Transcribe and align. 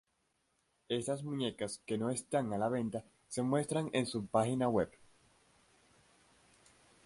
Estas 0.89 1.21
muñecas, 1.21 1.79
que 1.85 1.95
no 1.99 2.09
están 2.09 2.51
a 2.53 2.57
la 2.57 2.69
venta, 2.69 3.05
se 3.27 3.43
muestran 3.43 3.91
en 3.93 4.07
su 4.07 4.25
página 4.25 4.67
web. 4.67 4.89